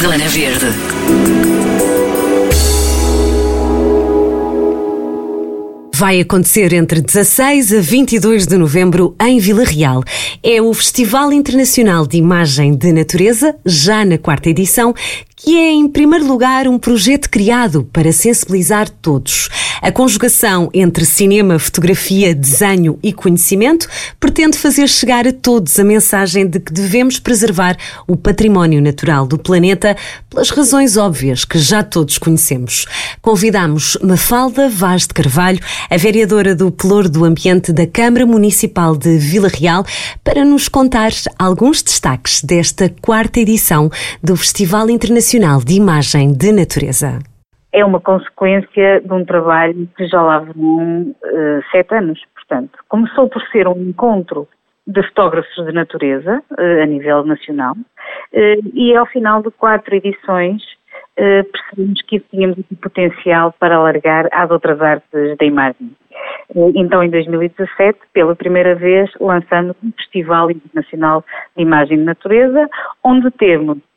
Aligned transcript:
Zona 0.00 0.26
Verde. 0.28 0.64
Vai 5.94 6.18
acontecer 6.20 6.72
entre 6.72 7.02
16 7.02 7.74
a 7.74 7.80
22 7.82 8.46
de 8.46 8.56
novembro 8.56 9.14
em 9.20 9.38
Vila 9.38 9.62
Real. 9.62 10.02
É 10.42 10.62
o 10.62 10.72
Festival 10.72 11.30
Internacional 11.30 12.06
de 12.06 12.16
Imagem 12.16 12.74
de 12.74 12.90
Natureza, 12.90 13.54
já 13.66 14.02
na 14.02 14.16
quarta 14.16 14.48
edição, 14.48 14.94
que 15.42 15.56
é, 15.56 15.72
em 15.72 15.88
primeiro 15.88 16.26
lugar, 16.26 16.68
um 16.68 16.78
projeto 16.78 17.30
criado 17.30 17.88
para 17.94 18.12
sensibilizar 18.12 18.90
todos. 18.90 19.48
A 19.80 19.90
conjugação 19.90 20.68
entre 20.74 21.06
cinema, 21.06 21.58
fotografia, 21.58 22.34
desenho 22.34 22.98
e 23.02 23.10
conhecimento 23.10 23.88
pretende 24.18 24.58
fazer 24.58 24.86
chegar 24.86 25.26
a 25.26 25.32
todos 25.32 25.78
a 25.78 25.84
mensagem 25.84 26.46
de 26.46 26.60
que 26.60 26.70
devemos 26.70 27.18
preservar 27.18 27.74
o 28.06 28.16
património 28.16 28.82
natural 28.82 29.26
do 29.26 29.38
planeta 29.38 29.96
pelas 30.28 30.50
razões 30.50 30.98
óbvias 30.98 31.46
que 31.46 31.58
já 31.58 31.82
todos 31.82 32.18
conhecemos. 32.18 32.84
Convidamos 33.22 33.96
Mafalda 34.02 34.68
Vaz 34.68 35.06
de 35.06 35.14
Carvalho, 35.14 35.60
a 35.88 35.96
vereadora 35.96 36.54
do 36.54 36.70
Pelour 36.70 37.08
do 37.08 37.24
Ambiente 37.24 37.72
da 37.72 37.86
Câmara 37.86 38.26
Municipal 38.26 38.94
de 38.94 39.16
Vila 39.16 39.48
Real, 39.48 39.86
para 40.22 40.44
nos 40.44 40.68
contar 40.68 41.12
alguns 41.38 41.82
destaques 41.82 42.42
desta 42.42 42.92
quarta 43.00 43.40
edição 43.40 43.90
do 44.22 44.36
Festival 44.36 44.90
Internacional 44.90 45.29
Nacional 45.30 45.60
de 45.64 45.76
Imagem 45.76 46.32
de 46.32 46.50
Natureza? 46.50 47.20
É 47.72 47.84
uma 47.84 48.00
consequência 48.00 49.00
de 49.00 49.12
um 49.12 49.24
trabalho 49.24 49.88
que 49.96 50.04
já 50.08 50.20
lá 50.20 50.40
vão 50.40 51.02
uh, 51.12 51.62
sete 51.70 51.94
anos. 51.94 52.20
Portanto, 52.34 52.76
começou 52.88 53.28
por 53.28 53.40
ser 53.52 53.68
um 53.68 53.80
encontro 53.80 54.48
de 54.88 55.00
fotógrafos 55.04 55.54
de 55.64 55.70
natureza 55.70 56.42
uh, 56.50 56.82
a 56.82 56.86
nível 56.86 57.24
nacional 57.24 57.74
uh, 57.74 58.70
e 58.74 58.96
ao 58.96 59.06
final 59.06 59.40
de 59.40 59.52
quatro 59.52 59.94
edições 59.94 60.64
percebemos 61.16 62.00
que 62.02 62.18
tínhamos 62.18 62.58
o 62.58 62.76
potencial 62.76 63.54
para 63.60 63.76
alargar 63.76 64.26
às 64.32 64.50
outras 64.50 64.80
artes 64.80 65.36
da 65.38 65.44
imagem. 65.44 65.94
Então, 66.74 67.02
em 67.02 67.10
2017, 67.10 67.98
pela 68.14 68.34
primeira 68.34 68.74
vez, 68.74 69.10
lançamos 69.20 69.76
um 69.84 69.92
Festival 69.92 70.50
Internacional 70.50 71.22
de 71.54 71.62
Imagem 71.62 71.98
de 71.98 72.04
Natureza, 72.04 72.66
onde 73.04 73.30
temos 73.32 73.76
uh, 73.76 73.89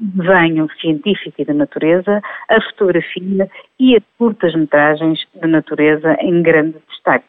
desenho 0.00 0.68
científico 0.80 1.40
e 1.40 1.44
da 1.44 1.54
natureza, 1.54 2.20
a 2.48 2.60
fotografia 2.62 3.48
e 3.78 3.96
as 3.96 4.02
curtas-metragens 4.18 5.26
de 5.34 5.48
natureza 5.48 6.16
em 6.20 6.42
grande 6.42 6.76
destaque. 6.88 7.26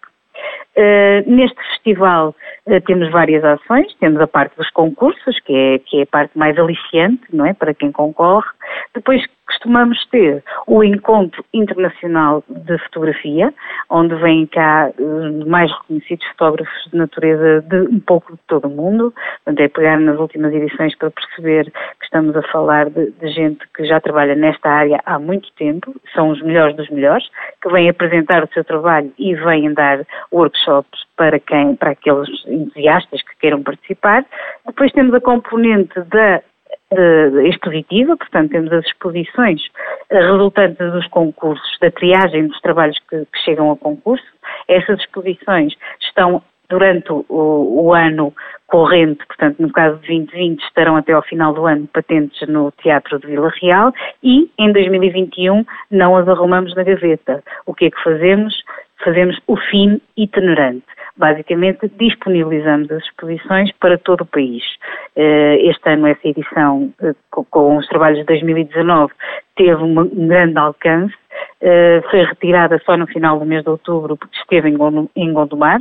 Uh, 0.78 1.24
neste 1.26 1.56
festival 1.70 2.36
uh, 2.68 2.82
temos 2.82 3.10
várias 3.10 3.44
ações, 3.46 3.96
temos 3.96 4.20
a 4.20 4.28
parte 4.28 4.58
dos 4.58 4.70
concursos, 4.72 5.40
que 5.40 5.54
é, 5.54 5.80
que 5.80 6.00
é 6.00 6.04
a 6.04 6.08
parte 6.08 6.38
mais 6.38 6.58
aliciante, 6.60 7.24
não 7.32 7.46
é, 7.46 7.54
para 7.54 7.74
quem 7.74 7.94
concorre. 7.94 8.50
Depois 8.94 9.26
costumamos 9.48 10.04
ter 10.08 10.44
o 10.68 10.84
Encontro 10.84 11.44
Internacional 11.54 12.44
de 12.48 12.78
Fotografia, 12.80 13.54
onde 13.90 14.16
vêm 14.16 14.46
cá 14.48 14.92
os 14.98 15.46
mais 15.48 15.72
reconhecidos 15.72 16.26
fotógrafos 16.30 16.90
de 16.92 16.98
natureza 16.98 17.62
de 17.62 17.82
um 17.82 18.00
pouco 18.00 18.34
de 18.34 18.40
todo 18.48 18.68
o 18.68 18.70
mundo. 18.70 19.14
Portanto, 19.44 19.60
é 19.60 19.68
pegar 19.68 20.00
nas 20.00 20.20
últimas 20.20 20.54
edições 20.54 20.96
para 20.98 21.12
perceber 21.12 21.66
que 21.66 22.06
estamos 22.06 22.36
a 22.36 22.42
falar 22.44 22.90
de, 22.90 23.12
de 23.12 23.28
gente 23.30 23.66
que 23.76 23.86
já 23.86 24.00
trabalha 24.00 24.36
nesta 24.36 24.70
área 24.70 25.00
há 25.06 25.20
muito 25.20 25.52
tempo, 25.54 25.94
são 26.14 26.30
os 26.30 26.42
melhores 26.42 26.76
dos 26.76 26.90
melhores, 26.90 27.28
que 27.62 27.70
vêm 27.70 27.90
apresentar 27.90 28.44
o 28.44 28.54
seu 28.54 28.64
trabalho 28.64 29.12
e 29.18 29.36
vêm 29.36 29.74
dar 29.74 30.06
workshops 30.32 31.06
para 31.16 31.40
quem, 31.40 31.76
para 31.76 31.92
aqueles 31.92 32.30
entusiastas 32.48 33.22
que 33.22 33.36
queiram 33.40 33.64
participar. 33.64 34.26
Depois 34.66 34.92
temos 34.92 35.14
a 35.14 35.22
componente 35.22 36.00
da 36.02 36.42
uh, 36.92 37.40
expositiva, 37.42 38.16
portanto 38.18 38.52
temos 38.52 38.72
as 38.72 38.86
exposições 38.86 39.62
uh, 40.12 40.16
resultantes 40.16 40.78
dos 40.78 41.08
concursos, 41.08 41.78
da 41.82 41.92
triagem 41.92 42.48
dos 42.48 42.60
trabalhos 42.62 42.98
que, 43.10 43.26
que 43.26 43.40
chegam 43.44 43.72
a 43.72 43.78
concurso. 43.78 44.26
Essas 44.68 45.00
exposições 45.00 45.74
estão 46.02 46.42
durante 46.70 47.12
o, 47.12 47.24
o, 47.30 47.94
ano 47.94 48.34
corrente, 48.68 49.26
portanto, 49.28 49.60
no 49.60 49.72
caso 49.72 50.00
de 50.00 50.08
2020, 50.08 50.64
estarão 50.64 50.96
até 50.96 51.14
ao 51.14 51.22
final 51.22 51.54
do 51.54 51.66
ano 51.66 51.88
patentes 51.94 52.48
no 52.48 52.72
Teatro 52.72 53.20
de 53.20 53.28
Vila 53.28 53.52
Real 53.62 53.94
e 54.24 54.50
em 54.58 54.72
2021 54.72 55.64
não 55.92 56.18
as 56.18 56.28
arrumamos 56.28 56.76
na 56.76 56.84
gaveta. 56.84 57.44
O 57.66 57.74
que 57.74 57.86
é 57.86 57.92
que 57.92 58.04
fazemos? 58.04 58.56
Fazemos 59.04 59.40
o 59.46 59.56
fim 59.58 60.02
itinerante. 60.18 60.86
Basicamente, 61.18 61.90
disponibilizamos 61.98 62.92
as 62.92 63.04
exposições 63.04 63.72
para 63.80 63.98
todo 63.98 64.22
o 64.22 64.26
país. 64.26 64.64
Eh, 65.16 65.58
este 65.70 65.90
ano, 65.90 66.08
essa 66.08 66.28
edição, 66.28 66.94
eh, 67.02 67.14
com 67.32 67.78
os 67.78 67.88
trabalhos 67.88 68.20
de 68.20 68.26
2019, 68.26 69.14
teve 69.56 69.82
um 69.82 70.28
grande 70.28 70.58
alcance. 70.58 71.16
Eh, 71.62 72.04
foi 72.12 72.24
retirada 72.24 72.82
só 72.86 72.98
no 72.98 73.08
final 73.08 73.40
do 73.40 73.46
mês 73.46 73.64
de 73.64 73.70
outubro, 73.70 74.18
porque 74.18 74.38
esteve 74.38 74.70
em 74.70 75.34
Gondomar. 75.34 75.80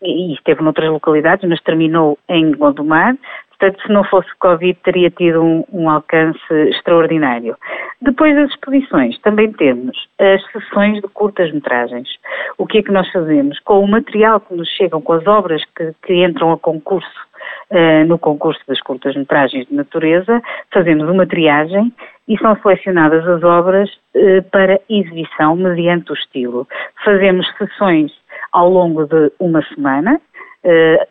E 0.00 0.32
esteve 0.34 0.62
noutras 0.62 0.90
localidades, 0.90 1.48
mas 1.48 1.60
terminou 1.62 2.18
em 2.28 2.50
Gondomar. 2.52 3.16
Portanto, 3.58 3.82
se 3.82 3.92
não 3.92 4.04
fosse 4.04 4.30
o 4.30 4.38
Covid, 4.38 4.78
teria 4.84 5.10
tido 5.10 5.42
um, 5.42 5.64
um, 5.72 5.90
alcance 5.90 6.38
extraordinário. 6.70 7.56
Depois 8.00 8.34
das 8.36 8.50
exposições, 8.50 9.18
também 9.18 9.52
temos 9.52 9.96
as 10.18 10.44
sessões 10.52 11.02
de 11.02 11.08
curtas-metragens. 11.08 12.08
O 12.56 12.66
que 12.66 12.78
é 12.78 12.82
que 12.82 12.92
nós 12.92 13.10
fazemos? 13.10 13.58
Com 13.60 13.80
o 13.80 13.88
material 13.88 14.38
que 14.40 14.54
nos 14.54 14.68
chegam, 14.68 15.00
com 15.00 15.12
as 15.12 15.26
obras 15.26 15.62
que, 15.76 15.92
que 16.04 16.24
entram 16.24 16.52
a 16.52 16.58
concurso, 16.58 17.28
uh, 17.72 18.06
no 18.06 18.16
concurso 18.16 18.60
das 18.68 18.80
curtas-metragens 18.80 19.66
de 19.66 19.74
natureza, 19.74 20.40
fazemos 20.72 21.08
uma 21.08 21.26
triagem 21.26 21.92
e 22.28 22.38
são 22.38 22.54
selecionadas 22.62 23.26
as 23.26 23.42
obras 23.42 23.90
uh, 24.14 24.42
para 24.52 24.80
exibição 24.88 25.56
mediante 25.56 26.12
o 26.12 26.14
estilo. 26.14 26.68
Fazemos 27.04 27.44
sessões 27.58 28.12
ao 28.52 28.70
longo 28.70 29.04
de 29.06 29.32
uma 29.38 29.62
semana, 29.74 30.20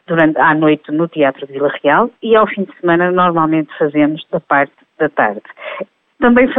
durante 0.07 0.39
à 0.39 0.53
noite 0.53 0.91
no 0.91 1.07
Teatro 1.07 1.47
Vila 1.47 1.71
Real 1.83 2.09
e 2.21 2.35
ao 2.35 2.47
fim 2.47 2.63
de 2.63 2.79
semana 2.79 3.11
normalmente 3.11 3.75
fazemos 3.77 4.25
da 4.31 4.39
parte 4.39 4.73
da 4.99 5.09
tarde. 5.09 5.43
Também 6.19 6.49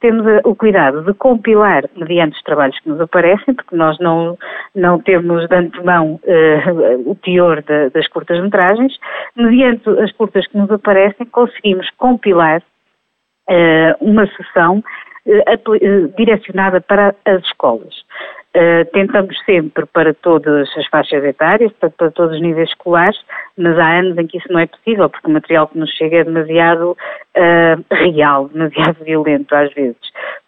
temos 0.00 0.24
o 0.44 0.54
cuidado 0.54 1.02
de 1.02 1.12
compilar 1.12 1.84
mediante 1.96 2.34
os 2.34 2.42
trabalhos 2.42 2.78
que 2.80 2.88
nos 2.88 2.98
aparecem, 2.98 3.54
porque 3.54 3.76
nós 3.76 3.98
não, 3.98 4.38
não 4.74 4.98
temos 5.00 5.46
de 5.48 5.54
antemão 5.54 6.18
uh, 6.24 7.10
o 7.10 7.14
teor 7.16 7.62
de, 7.62 7.90
das 7.90 8.08
curtas-metragens. 8.08 8.98
Mediante 9.36 9.86
as 10.00 10.10
curtas 10.12 10.46
que 10.46 10.56
nos 10.56 10.70
aparecem, 10.70 11.26
conseguimos 11.26 11.90
compilar 11.98 12.62
uh, 13.50 13.94
uma 14.00 14.26
sessão 14.28 14.82
uh, 15.26 16.08
direcionada 16.16 16.80
para 16.80 17.14
as 17.26 17.42
escolas. 17.42 17.94
Uh, 18.54 18.84
tentamos 18.92 19.34
sempre 19.46 19.86
para 19.86 20.12
todas 20.12 20.68
as 20.76 20.86
faixas 20.88 21.24
etárias, 21.24 21.72
para, 21.72 21.88
para, 21.88 22.10
todos 22.10 22.36
os 22.36 22.42
níveis 22.42 22.68
escolares, 22.68 23.18
mas 23.56 23.78
há 23.78 23.98
anos 23.98 24.18
em 24.18 24.26
que 24.26 24.36
isso 24.36 24.52
não 24.52 24.60
é 24.60 24.66
possível, 24.66 25.08
porque 25.08 25.26
o 25.26 25.30
material 25.30 25.68
que 25.68 25.78
nos 25.78 25.90
chega 25.92 26.18
é 26.18 26.24
demasiado 26.24 26.90
uh, 26.90 27.94
real, 27.94 28.48
demasiado 28.48 29.02
violento 29.04 29.54
às 29.54 29.72
vezes. 29.72 29.96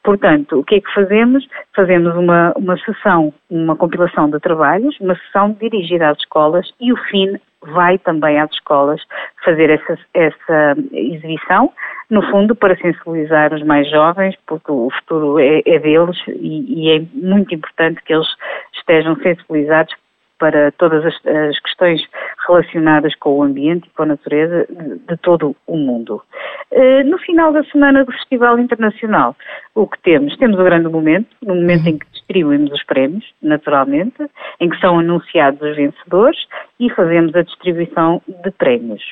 Portanto, 0.03 0.59
o 0.60 0.65
que 0.65 0.75
é 0.75 0.81
que 0.82 0.92
fazemos? 0.92 1.48
Fazemos 1.75 2.15
uma, 2.15 2.53
uma 2.56 2.76
sessão, 2.76 3.32
uma 3.48 3.75
compilação 3.75 4.28
de 4.28 4.38
trabalhos, 4.38 5.00
uma 5.00 5.16
sessão 5.16 5.53
dirigida 5.59 6.10
às 6.10 6.19
escolas 6.19 6.71
e 6.78 6.92
o 6.92 6.97
FIN 7.04 7.38
vai 7.62 7.97
também 7.98 8.38
às 8.38 8.50
escolas 8.53 9.00
fazer 9.42 9.71
essa, 9.71 9.98
essa 10.12 10.76
exibição, 10.92 11.72
no 12.10 12.22
fundo 12.31 12.54
para 12.54 12.76
sensibilizar 12.76 13.53
os 13.53 13.62
mais 13.62 13.88
jovens, 13.91 14.37
porque 14.47 14.70
o 14.70 14.91
futuro 14.91 15.38
é, 15.38 15.62
é 15.66 15.78
deles 15.78 16.16
e, 16.28 16.84
e, 16.84 16.91
é 16.91 17.03
muito 17.12 17.54
importante 17.54 18.03
que 18.04 18.12
eles 18.12 18.28
estejam 18.75 19.16
sensibilizados 19.16 19.94
para 20.38 20.72
todas 20.72 21.04
as, 21.06 21.15
as, 21.26 21.59
questões 21.60 22.03
relacionadas 22.47 23.15
com 23.16 23.38
o 23.38 23.42
ambiente 23.42 23.87
e 23.87 23.91
com 23.91 24.03
a 24.03 24.06
natureza 24.06 24.66
de, 24.69 24.98
de 24.98 25.16
todo 25.18 25.56
o 25.66 25.77
mundo. 25.77 26.22
Uh, 26.71 27.04
no 27.04 27.18
final 27.18 27.53
da 27.53 27.62
semana 27.65 28.04
do 28.04 28.12
Festival 28.12 28.59
Internacional, 28.59 29.36
o 29.74 29.86
que 29.86 29.98
temos? 30.03 30.36
Temos 30.36 30.59
o 30.59 30.65
grande 30.65 30.89
momento, 30.89 31.28
no 31.41 31.54
momento 31.54 31.86
em 31.86 31.98
que 31.98 32.07
distribuímos 32.12 32.72
os 32.72 32.83
prémios, 32.84 33.24
naturalmente, 33.41 34.16
em 34.60 34.68
que 34.68 34.78
são 34.80 34.98
anunciados 34.98 35.62
os 35.62 35.77
vencedores 35.77 36.39
e 36.80 36.91
fazemos 36.91 37.34
a 37.34 37.42
distribuição 37.42 38.21
de 38.27 38.50
prémios. 38.50 39.03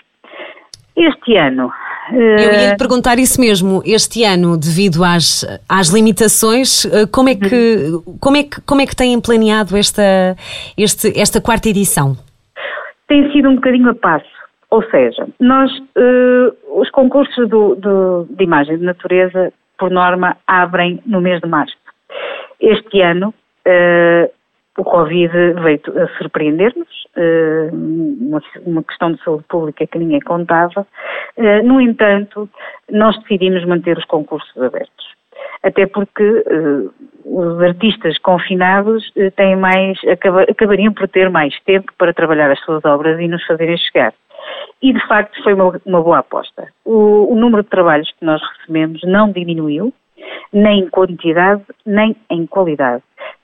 Este 0.96 1.36
ano. 1.36 1.70
Eu 2.12 2.52
ia 2.52 2.70
lhe 2.70 2.76
perguntar 2.76 3.18
isso 3.18 3.40
mesmo. 3.40 3.82
Este 3.84 4.24
ano, 4.24 4.58
devido 4.58 5.04
às, 5.04 5.44
às 5.68 5.88
limitações, 5.88 6.84
eh, 6.84 7.06
como 7.10 7.28
é 7.28 7.34
que, 7.34 7.92
como 8.20 8.36
é 8.36 8.42
que, 8.42 8.60
como 8.62 8.80
é 8.80 8.86
que 8.86 8.96
têm 8.96 9.20
planeado 9.20 9.76
esta, 9.76 10.36
este, 10.76 11.18
esta 11.18 11.40
quarta 11.40 11.68
edição? 11.68 12.16
Tem 13.08 13.30
sido 13.32 13.48
um 13.48 13.54
bocadinho 13.54 13.90
a 13.90 13.94
passo. 13.94 14.32
Ou 14.70 14.82
seja, 14.90 15.28
nós, 15.38 15.70
uh, 15.70 16.80
os 16.80 16.90
concursos 16.90 17.46
do, 17.48 17.74
do, 17.74 18.26
de 18.30 18.42
imagem 18.42 18.78
de 18.78 18.84
natureza, 18.84 19.52
por 19.78 19.90
norma, 19.90 20.36
abrem 20.46 20.98
no 21.04 21.20
mês 21.20 21.40
de 21.40 21.48
março. 21.48 21.76
Este 22.58 23.02
ano, 23.02 23.34
uh, 23.66 24.30
o 24.78 24.84
Covid 24.84 25.32
veio 25.62 25.80
a 26.02 26.08
surpreender-nos, 26.18 27.06
eh, 27.16 27.68
uma 28.64 28.82
questão 28.82 29.12
de 29.12 29.22
saúde 29.22 29.44
pública 29.48 29.86
que 29.86 29.98
ninguém 29.98 30.20
contava. 30.20 30.86
Eh, 31.36 31.62
no 31.62 31.80
entanto, 31.80 32.48
nós 32.90 33.18
decidimos 33.20 33.64
manter 33.66 33.98
os 33.98 34.04
concursos 34.06 34.56
abertos. 34.62 35.12
Até 35.62 35.86
porque 35.86 36.44
os 37.24 37.60
artistas 37.62 38.18
confinados 38.18 39.12
têm 39.36 39.56
mais, 39.56 39.98
acaba, 40.08 40.42
acabariam 40.42 40.92
por 40.92 41.08
ter 41.08 41.30
mais 41.30 41.54
tempo 41.64 41.92
para 41.96 42.12
trabalhar 42.12 42.50
as 42.50 42.60
suas 42.60 42.84
obras 42.84 43.20
e 43.20 43.28
nos 43.28 43.44
fazerem 43.46 43.76
chegar. 43.76 44.12
E 44.80 44.92
de 44.92 45.06
facto 45.06 45.40
foi 45.42 45.54
uma, 45.54 45.80
uma 45.86 46.02
boa 46.02 46.18
aposta. 46.18 46.68
O, 46.84 47.32
o 47.32 47.36
número 47.36 47.62
de 47.62 47.68
trabalhos 47.68 48.10
que 48.18 48.24
nós 48.24 48.40
recebemos 48.58 49.00
não 49.04 49.30
diminuiu, 49.30 49.92
nem 50.52 50.80
em 50.80 50.88
quantidade, 50.88 51.62
nem 51.86 52.16
em 52.30 52.46
qualidade 52.46 53.02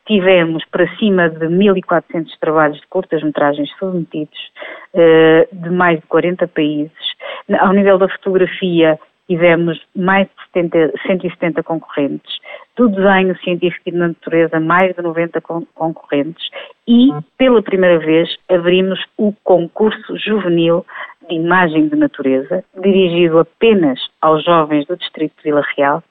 tivemos 0.08 0.64
para 0.72 0.88
cima 0.96 1.28
de 1.28 1.46
1.400 1.46 2.32
trabalhos 2.40 2.81
de 2.81 2.87
curtas-metragens 2.88 3.70
submetidos 3.78 4.38
eh, 4.94 5.46
de 5.52 5.70
mais 5.70 6.00
de 6.00 6.06
40 6.06 6.49
países. 6.49 6.93
Ao 7.60 7.72
nível 7.75 7.99
da 7.99 8.08
fotografia, 8.08 8.99
tivemos 9.28 9.78
mais 9.94 10.26
de 10.26 10.32
70, 10.55 10.93
170 11.06 11.62
concorrentes. 11.62 12.38
Do 12.75 12.88
desenho 12.88 13.37
científico 13.40 13.82
e 13.87 13.93
de 13.93 13.99
natureza, 13.99 14.58
mais 14.58 14.96
de 14.96 15.02
90 15.02 15.40
concorrentes. 15.75 16.49
E, 16.87 17.11
pela 17.37 17.62
primeira 17.62 17.99
vez, 17.99 18.34
abrimos 18.49 18.99
o 19.19 19.34
concurso 19.44 20.16
juvenil 20.16 20.87
de 21.28 21.34
imagem 21.34 21.88
de 21.88 21.96
natureza, 21.96 22.64
dirigido 22.81 23.40
apenas 23.40 24.00
aos 24.22 24.43
jovens 24.43 24.87
do 24.87 24.96
Distrito 24.96 25.34
de 25.37 25.43
Vila 25.43 25.62
Real, 25.76 26.02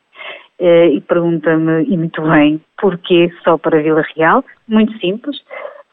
e 0.60 1.02
pergunta-me, 1.02 1.84
e 1.84 1.98
muito 1.98 2.22
bem, 2.22 2.62
porquê 2.80 3.32
só 3.44 3.58
para 3.58 3.82
Vila 3.82 4.04
Real? 4.16 4.44
Muito 4.68 4.98
simples. 5.00 5.38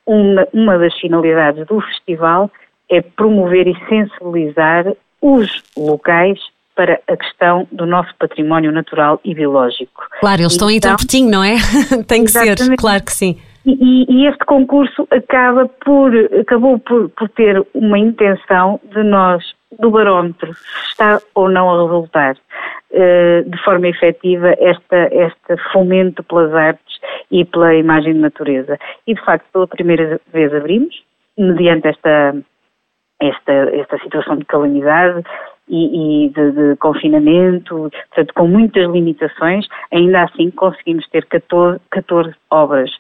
Uma, 0.07 0.47
uma 0.53 0.79
das 0.79 0.95
finalidades 0.99 1.67
do 1.67 1.81
festival 1.81 2.51
é 2.91 3.01
promover 3.01 3.67
e 3.67 3.77
sensibilizar 3.89 4.87
os 5.21 5.63
locais 5.77 6.39
para 6.75 7.01
a 7.07 7.17
questão 7.17 7.67
do 7.71 7.87
nosso 7.87 8.15
património 8.19 8.73
natural 8.73 9.21
e 9.25 9.35
biológico. 9.35 10.03
Claro, 10.21 10.43
eles 10.43 10.53
estão 10.53 10.71
então, 10.71 10.91
aí 10.91 10.97
tão 10.97 11.07
pertinho, 11.07 11.31
não 11.31 11.45
é? 11.45 11.57
Tem 12.07 12.25
que 12.25 12.31
ser, 12.31 12.57
claro 12.77 13.03
que 13.05 13.13
sim. 13.13 13.39
E, 13.65 14.05
e, 14.13 14.27
este 14.27 14.45
concurso 14.45 15.09
acaba 15.11 15.67
por, 15.67 16.13
acabou 16.39 16.79
por, 16.79 17.09
por 17.11 17.29
ter 17.31 17.65
uma 17.73 17.99
intenção 17.99 18.79
de 18.93 19.03
nós, 19.03 19.43
do 19.79 19.91
barómetro, 19.91 20.55
se 20.55 20.91
está 20.91 21.21
ou 21.35 21.49
não 21.49 21.71
a 21.71 21.83
resultar 21.83 22.37
uh, 22.37 23.51
de 23.51 23.65
forma 23.65 23.89
efetiva 23.89 24.55
esta, 24.59 25.09
este 25.13 25.57
fomento 25.73 26.23
pelas 26.25 26.53
artes 26.55 27.01
e 27.31 27.45
pela 27.45 27.75
imagem 27.75 28.15
de 28.15 28.21
natureza. 28.21 28.79
E 29.07 29.15
de 29.15 29.25
facto, 29.25 29.47
pela 29.53 29.67
primeira 29.67 30.21
vez 30.33 30.55
abrimos, 30.55 31.03
mediante 31.37 31.89
esta, 31.89 32.37
esta, 33.21 33.53
esta 33.53 33.99
situação 33.99 34.37
de 34.37 34.45
calamidade, 34.45 35.25
e, 35.67 36.27
e 36.27 36.29
de, 36.29 36.53
de, 36.53 36.77
confinamento, 36.77 37.91
portanto, 37.91 38.35
com 38.35 38.47
muitas 38.47 38.87
limitações, 38.91 39.67
ainda 39.91 40.25
assim 40.25 40.51
conseguimos 40.51 41.09
ter 41.09 41.25
14, 41.25 41.81
14 41.91 42.35
obras 42.51 42.91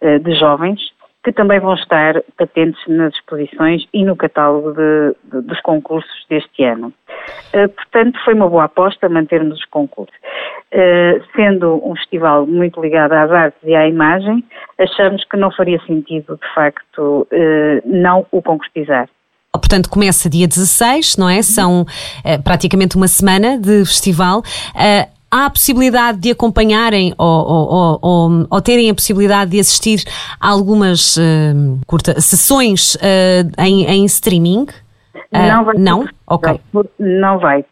uh, 0.00 0.18
de 0.20 0.34
jovens 0.34 0.80
que 1.26 1.32
também 1.32 1.58
vão 1.58 1.74
estar 1.74 2.22
patentes 2.38 2.80
nas 2.86 3.12
exposições 3.12 3.84
e 3.92 4.04
no 4.04 4.14
catálogo 4.14 4.72
de, 4.72 5.16
de, 5.24 5.40
dos 5.44 5.60
concursos 5.62 6.24
deste 6.30 6.62
ano. 6.62 6.92
Uh, 7.52 7.68
portanto, 7.68 8.16
foi 8.24 8.32
uma 8.34 8.48
boa 8.48 8.66
aposta 8.66 9.08
mantermos 9.08 9.58
os 9.58 9.64
concursos. 9.64 10.14
Uh, 10.72 11.20
sendo 11.34 11.82
um 11.84 11.96
festival 11.96 12.46
muito 12.46 12.80
ligado 12.80 13.10
às 13.10 13.32
artes 13.32 13.58
e 13.64 13.74
à 13.74 13.88
imagem, 13.88 14.44
achamos 14.78 15.24
que 15.24 15.36
não 15.36 15.50
faria 15.50 15.80
sentido, 15.84 16.38
de 16.40 16.54
facto, 16.54 17.26
não 17.84 18.24
o 18.30 18.40
concretizar. 18.40 19.08
Portanto, 19.52 19.90
começa 19.90 20.30
dia 20.30 20.46
16, 20.46 21.16
não 21.16 21.28
é? 21.28 21.42
São 21.42 21.84
praticamente 22.44 22.94
uma 22.94 23.08
semana 23.08 23.58
de 23.58 23.84
festival. 23.84 24.42
Uh, 25.32 25.36
há 25.36 25.46
a 25.46 25.50
possibilidade 25.50 26.18
de 26.18 26.30
acompanharem 26.30 27.14
ou, 27.18 27.46
ou, 27.46 27.98
ou, 28.02 28.46
ou, 28.50 28.62
terem 28.62 28.90
a 28.90 28.94
possibilidade 28.94 29.50
de 29.50 29.60
assistir 29.60 30.04
a 30.40 30.50
algumas 30.50 31.16
uh, 31.16 31.80
curta, 31.86 32.20
sessões 32.20 32.94
uh, 32.96 33.62
em, 33.62 33.84
em, 33.86 34.04
streaming? 34.04 34.66
Uh, 35.32 35.48
não 35.48 35.64
vai. 35.64 35.74
Não? 35.76 36.04
Ok. 36.26 36.60
Não 36.98 37.38
vai. 37.38 37.64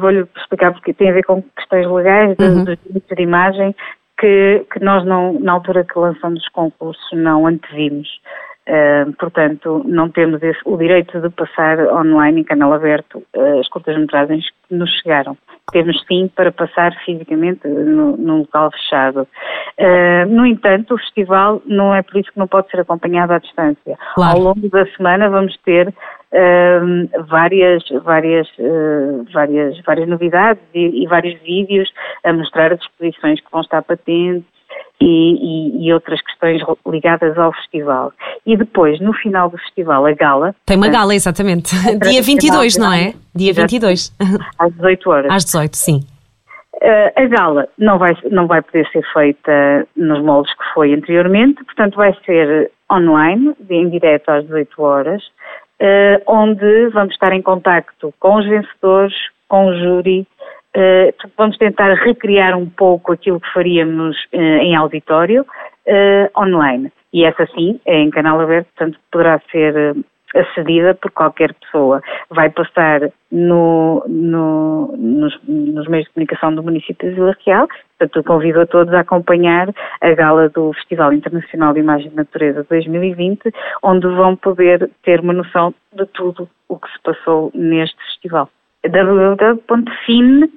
Vou-lhe 0.00 0.26
explicar 0.36 0.72
porque 0.72 0.92
tem 0.92 1.10
a 1.10 1.12
ver 1.12 1.24
com 1.24 1.42
questões 1.56 1.90
legais 1.90 2.36
uhum. 2.38 2.64
dos 2.64 2.78
direitos 2.84 3.16
de 3.16 3.22
imagem 3.22 3.74
que, 4.18 4.64
que 4.72 4.84
nós, 4.84 5.04
não, 5.04 5.40
na 5.40 5.52
altura 5.52 5.84
que 5.84 5.98
lançamos 5.98 6.40
os 6.42 6.48
concursos, 6.50 7.04
não 7.12 7.46
antevimos. 7.46 8.08
Uh, 8.66 9.12
portanto, 9.18 9.82
não 9.84 10.08
temos 10.08 10.42
esse, 10.42 10.58
o 10.64 10.78
direito 10.78 11.20
de 11.20 11.28
passar 11.28 11.78
online 11.80 12.40
em 12.40 12.44
canal 12.44 12.72
aberto 12.72 13.22
uh, 13.36 13.60
as 13.60 13.68
curtas-metragens 13.68 14.48
que 14.66 14.74
nos 14.74 14.90
chegaram. 15.00 15.36
Temos 15.70 16.02
sim 16.06 16.30
para 16.34 16.50
passar 16.50 16.94
fisicamente 17.04 17.68
no, 17.68 18.16
num 18.16 18.38
local 18.38 18.70
fechado. 18.70 19.28
Uh, 19.78 20.26
no 20.28 20.46
entanto, 20.46 20.94
o 20.94 20.98
festival 20.98 21.60
não 21.66 21.94
é 21.94 22.00
por 22.00 22.18
isso 22.18 22.32
que 22.32 22.38
não 22.38 22.46
pode 22.46 22.70
ser 22.70 22.80
acompanhado 22.80 23.34
à 23.34 23.38
distância. 23.38 23.98
Claro. 24.14 24.38
Ao 24.38 24.42
longo 24.42 24.68
da 24.70 24.86
semana 24.96 25.28
vamos 25.28 25.56
ter 25.58 25.92
várias, 27.28 27.84
várias, 28.02 28.48
várias, 29.32 29.80
várias 29.82 30.08
novidades 30.08 30.60
e, 30.74 31.04
e 31.04 31.06
vários 31.06 31.40
vídeos 31.42 31.88
a 32.24 32.32
mostrar 32.32 32.72
as 32.72 32.80
exposições 32.80 33.40
que 33.40 33.46
vão 33.52 33.60
estar 33.60 33.82
patentes 33.82 34.53
e, 35.00 35.06
e, 35.06 35.86
e, 35.86 35.92
outras 35.92 36.20
questões 36.22 36.62
ligadas 36.86 37.36
ao 37.36 37.52
festival. 37.52 38.12
E 38.46 38.56
depois, 38.56 39.00
no 39.00 39.12
final 39.12 39.50
do 39.50 39.58
festival, 39.58 40.06
a 40.06 40.12
gala. 40.12 40.54
Tem 40.64 40.76
uma 40.76 40.88
gala, 40.88 41.14
exatamente. 41.14 41.74
Dia 41.98 42.22
22, 42.22 42.76
não 42.76 42.92
é? 42.92 43.14
Dia 43.34 43.52
22. 43.52 44.12
Às 44.58 44.72
18 44.72 45.10
horas. 45.10 45.32
Às 45.32 45.44
18, 45.44 45.76
sim. 45.76 46.00
Uh, 46.76 47.10
a 47.16 47.26
gala 47.26 47.68
não 47.78 47.98
vai, 47.98 48.16
não 48.30 48.46
vai 48.46 48.60
poder 48.60 48.86
ser 48.88 49.02
feita 49.12 49.86
nos 49.96 50.22
moldes 50.22 50.52
que 50.52 50.64
foi 50.74 50.92
anteriormente, 50.92 51.64
portanto, 51.64 51.96
vai 51.96 52.14
ser 52.26 52.70
online, 52.92 53.54
em 53.70 53.88
direto 53.88 54.28
às 54.28 54.44
18 54.44 54.82
horas, 54.82 55.22
uh, 55.80 56.22
onde 56.26 56.88
vamos 56.90 57.14
estar 57.14 57.32
em 57.32 57.40
contacto 57.40 58.12
com 58.20 58.36
os 58.36 58.46
vencedores, 58.46 59.14
com 59.48 59.66
o 59.66 59.78
júri, 59.78 60.26
Uh, 60.76 61.14
vamos 61.36 61.56
tentar 61.56 61.94
recriar 61.94 62.56
um 62.56 62.68
pouco 62.68 63.12
aquilo 63.12 63.40
que 63.40 63.52
faríamos 63.52 64.16
uh, 64.32 64.36
em 64.36 64.74
auditório 64.74 65.42
uh, 65.42 66.40
online. 66.40 66.90
E 67.12 67.24
essa 67.24 67.46
sim 67.54 67.80
é 67.86 68.00
em 68.00 68.10
canal 68.10 68.40
aberto, 68.40 68.66
portanto 68.76 68.98
poderá 69.10 69.40
ser 69.52 69.94
acedida 70.34 70.94
por 70.94 71.10
qualquer 71.12 71.54
pessoa. 71.54 72.02
Vai 72.28 72.50
passar 72.50 73.00
no, 73.30 74.04
no, 74.08 74.94
nos, 74.96 75.38
nos, 75.46 75.86
meios 75.86 76.06
de 76.06 76.12
comunicação 76.12 76.54
do 76.54 76.62
município 76.62 77.08
de 77.08 77.14
Vila 77.14 77.36
Real, 77.46 77.68
portanto 77.98 78.24
convido 78.24 78.60
a 78.60 78.66
todos 78.66 78.92
a 78.92 79.00
acompanhar 79.00 79.72
a 80.00 80.10
gala 80.12 80.48
do 80.48 80.72
Festival 80.72 81.12
Internacional 81.12 81.72
de 81.72 81.80
Imagem 81.80 82.10
de 82.10 82.16
Natureza 82.16 82.66
2020, 82.68 83.42
onde 83.82 84.08
vão 84.08 84.34
poder 84.36 84.90
ter 85.04 85.20
uma 85.20 85.32
noção 85.32 85.72
de 85.92 86.04
tudo 86.06 86.48
o 86.68 86.76
que 86.78 86.90
se 86.90 87.00
passou 87.02 87.50
neste 87.54 87.96
festival 88.06 88.50
www.fin 88.88 90.50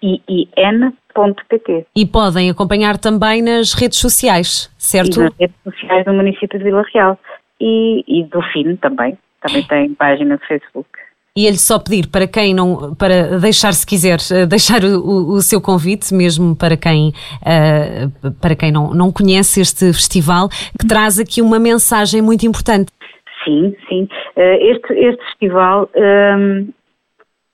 fin.pt. 0.00 1.86
E 1.96 2.06
podem 2.06 2.50
acompanhar 2.50 2.98
também 2.98 3.42
nas 3.42 3.72
redes 3.72 3.98
sociais, 3.98 4.70
certo? 4.78 5.20
E 5.20 5.24
nas 5.24 5.34
redes 5.38 5.56
sociais 5.64 6.04
do 6.04 6.12
município 6.12 6.58
de 6.58 6.64
Vila 6.64 6.84
Real 6.92 7.18
e, 7.60 8.04
e 8.06 8.24
do 8.24 8.42
FIN 8.52 8.76
também, 8.76 9.16
também 9.40 9.62
tem 9.64 9.94
página 9.94 10.36
de 10.36 10.46
Facebook. 10.46 10.88
E 11.36 11.46
ele 11.48 11.58
só 11.58 11.80
pedir 11.80 12.08
para 12.12 12.28
quem 12.28 12.54
não, 12.54 12.94
para 12.94 13.40
deixar 13.40 13.72
se 13.72 13.84
quiser, 13.84 14.18
eh, 14.32 14.46
deixar 14.46 14.84
o, 14.84 15.32
o 15.32 15.40
seu 15.40 15.60
convite, 15.60 16.14
mesmo 16.14 16.54
para 16.54 16.76
quem, 16.76 17.08
uh, 17.42 18.30
para 18.40 18.54
quem 18.54 18.70
não, 18.70 18.94
não 18.94 19.10
conhece 19.10 19.60
este 19.60 19.92
festival, 19.92 20.48
que 20.78 20.86
traz 20.86 21.18
aqui 21.18 21.42
uma 21.42 21.58
mensagem 21.58 22.22
muito 22.22 22.46
importante. 22.46 22.92
Sim, 23.44 23.74
sim. 23.88 24.08
Uh, 24.36 24.40
este, 24.60 24.92
este 24.92 25.24
festival 25.24 25.90
um, 25.96 26.00
eh, 26.00 26.64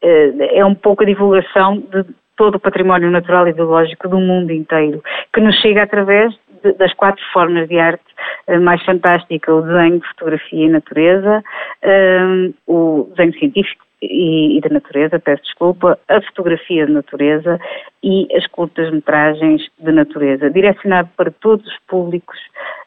é 0.02 0.64
um 0.64 0.75
pouco 0.75 1.02
a 1.02 1.07
divulgação 1.07 1.78
de 1.78 2.04
todo 2.37 2.54
o 2.54 2.61
património 2.61 3.11
natural 3.11 3.47
e 3.49 3.52
biológico 3.52 4.09
do 4.09 4.19
mundo 4.19 4.50
inteiro, 4.50 5.02
que 5.30 5.40
nos 5.40 5.54
chega 5.61 5.83
através 5.83 6.35
de, 6.62 6.73
das 6.73 6.92
quatro 6.95 7.23
formas 7.33 7.69
de 7.69 7.78
arte 7.78 8.02
eh, 8.47 8.59
mais 8.59 8.83
fantástica, 8.83 9.54
o 9.54 9.61
desenho, 9.61 10.00
fotografia 10.09 10.66
e 10.66 10.71
natureza, 10.71 11.45
um, 11.85 12.47
eh, 12.47 12.50
o 12.66 13.09
desenho 13.11 13.38
científico 13.38 13.85
e, 14.00 14.57
e 14.57 14.61
da 14.62 14.71
natureza, 14.71 15.19
peço 15.19 15.42
desculpa, 15.42 15.99
a 16.09 16.23
fotografia 16.23 16.87
de 16.87 16.92
natureza 16.92 17.61
e 18.02 18.26
as 18.35 18.47
curtas-metragens 18.47 19.69
de 19.78 19.92
natureza, 19.92 20.50
direcionado 20.50 21.11
para 21.16 21.30
todos 21.30 21.66
os 21.66 21.78
públicos. 21.87 22.38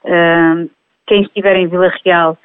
Um, 0.03 0.67
quem 1.05 1.21
estiver 1.21 1.55
em 1.57 1.67
Vila 1.67 1.93
Real 2.03 2.35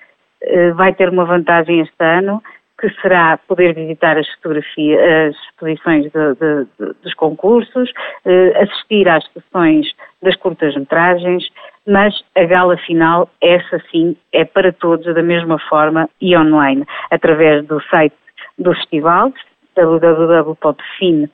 uh, 0.43 0.75
vai 0.75 0.93
ter 0.93 1.09
uma 1.09 1.25
vantagem 1.25 1.81
este 1.81 2.05
ano, 2.05 2.43
que 2.79 2.89
será 3.03 3.39
poder 3.49 3.75
visitar 3.75 4.17
as 4.17 4.29
fotografias, 4.35 5.01
as 5.01 5.35
exposições 5.35 6.05
de, 6.05 6.35
de, 6.35 6.65
de, 6.79 6.95
dos 7.03 7.15
concursos, 7.15 7.91
eh, 8.25 8.63
assistir 8.63 9.09
às 9.09 9.25
sessões 9.33 9.93
das 10.23 10.37
curtas-metragens, 10.37 11.49
mas 11.87 12.15
a 12.37 12.45
gala 12.45 12.77
final, 12.79 13.29
essa 13.41 13.83
sim, 13.91 14.17
é 14.33 14.45
para 14.45 14.73
todos 14.73 15.13
da 15.13 15.23
mesma 15.23 15.59
forma 15.69 16.09
e 16.21 16.37
online, 16.37 16.87
através 17.11 17.67
do 17.67 17.81
site 17.93 18.15
do 18.57 18.73
festival, 18.75 19.33
www.fine.pt 19.75 21.33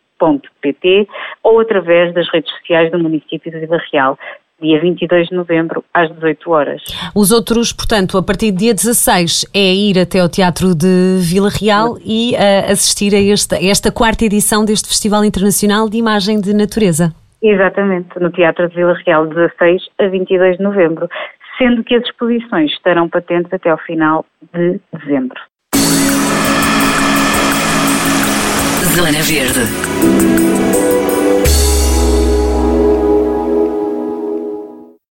ou 1.42 1.60
através 1.60 2.14
das 2.14 2.26
redes 2.32 2.50
sociais 2.52 2.90
do 2.90 2.98
município 2.98 3.50
de 3.50 3.58
Vila 3.58 3.82
Real 3.92 4.18
dia 4.60 4.80
22 4.80 5.28
de 5.28 5.34
novembro, 5.34 5.84
às 5.92 6.10
18 6.10 6.50
horas. 6.50 6.82
Os 7.14 7.30
outros, 7.32 7.72
portanto, 7.72 8.16
a 8.16 8.22
partir 8.22 8.52
do 8.52 8.58
dia 8.58 8.74
16 8.74 9.46
é 9.54 9.74
ir 9.74 9.98
até 9.98 10.20
ao 10.20 10.28
Teatro 10.28 10.74
de 10.74 11.18
Vila 11.20 11.50
Real 11.50 11.96
e 12.04 12.32
uh, 12.34 12.72
assistir 12.72 13.14
a 13.14 13.32
esta, 13.32 13.56
esta 13.56 13.92
quarta 13.92 14.24
edição 14.24 14.64
deste 14.64 14.88
Festival 14.88 15.24
Internacional 15.24 15.88
de 15.88 15.98
Imagem 15.98 16.40
de 16.40 16.54
Natureza. 16.54 17.12
Exatamente, 17.42 18.18
no 18.18 18.30
Teatro 18.30 18.68
de 18.68 18.74
Vila 18.74 18.94
Real, 19.04 19.26
16 19.26 19.82
a 19.98 20.08
22 20.08 20.56
de 20.56 20.62
novembro, 20.62 21.08
sendo 21.58 21.84
que 21.84 21.94
as 21.94 22.02
exposições 22.04 22.70
estarão 22.72 23.08
patentes 23.08 23.52
até 23.52 23.70
ao 23.70 23.78
final 23.78 24.24
de 24.54 24.80
dezembro. 24.92 25.38
Zona 28.94 29.22
Verde. 29.22 31.13